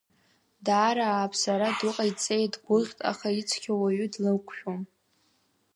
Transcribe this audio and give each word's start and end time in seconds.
Даара 0.65 1.05
ааԥсара 1.09 1.69
ду 1.77 1.91
ҟаиҵеит, 1.95 2.51
дгәыӷьт, 2.53 2.97
аха 3.11 3.27
ицқьоу 3.39 3.77
уаҩы 3.81 4.07
длықәшәом. 4.13 4.81